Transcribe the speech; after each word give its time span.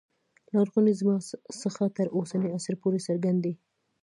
لرغونې 0.55 0.93
زمانې 0.99 1.23
څخه 1.61 1.83
تر 1.97 2.07
اوسني 2.17 2.47
عصر 2.55 2.73
پورې 2.81 2.99
څرګند 3.07 3.39
دی. 3.45 3.53